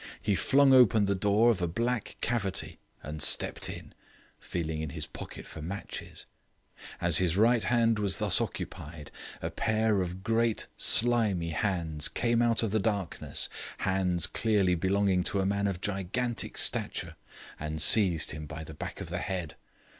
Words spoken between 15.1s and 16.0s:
to a man of